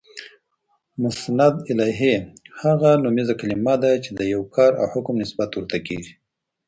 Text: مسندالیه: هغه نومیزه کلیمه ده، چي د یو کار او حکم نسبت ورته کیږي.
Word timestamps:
مسندالیه: 1.01 2.15
هغه 2.61 2.89
نومیزه 3.03 3.33
کلیمه 3.41 3.75
ده، 3.81 3.91
چي 4.03 4.09
د 4.13 4.21
یو 4.33 4.43
کار 4.55 4.71
او 4.81 4.85
حکم 4.93 5.15
نسبت 5.23 5.49
ورته 5.53 5.77
کیږي. 5.87 6.13